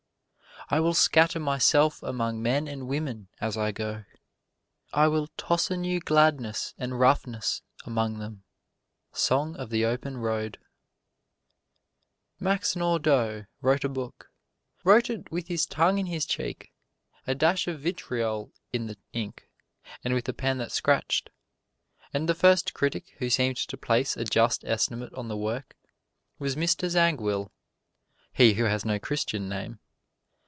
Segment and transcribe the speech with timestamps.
[0.69, 4.05] I will scatter myself among men and women as I go,
[4.93, 8.43] I will toss a new gladness and roughness among them.
[9.11, 11.65] Song of the Open Road [Illustration:
[12.37, 12.75] WALT WHITMAN] Max
[13.41, 14.31] Nordau wrote a book
[14.85, 16.71] wrote it with his tongue in his cheek,
[17.27, 19.49] a dash of vitriol in the ink,
[20.05, 21.31] and with a pen that scratched.
[22.13, 25.75] And the first critic who seemed to place a just estimate on the work
[26.39, 26.87] was Mr.
[26.89, 27.51] Zangwill
[28.31, 29.79] (he who has no Christian name).